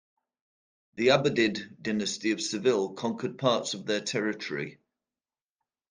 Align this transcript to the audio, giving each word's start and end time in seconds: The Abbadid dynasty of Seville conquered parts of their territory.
The 0.95 1.09
Abbadid 1.09 1.79
dynasty 1.79 2.31
of 2.31 2.41
Seville 2.41 2.93
conquered 2.93 3.37
parts 3.37 3.75
of 3.75 3.85
their 3.85 4.01
territory. 4.01 4.79